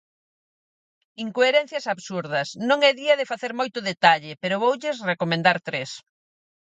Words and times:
Incoherencias 1.25 1.85
absurdas, 1.93 2.47
non 2.69 2.79
é 2.89 2.91
día 3.01 3.15
de 3.19 3.29
facer 3.31 3.51
moito 3.59 3.79
detalle, 3.91 4.33
pero 4.41 4.61
voulles 4.65 4.97
recomendar 5.11 5.57
tres. 5.67 5.89